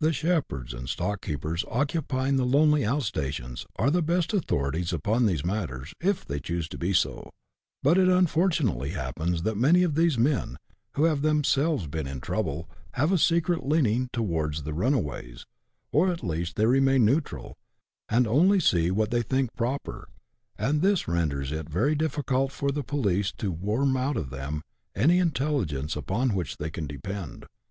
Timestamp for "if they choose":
6.00-6.66